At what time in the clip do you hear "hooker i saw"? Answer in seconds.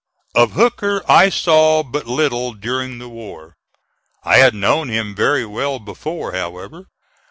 0.53-1.83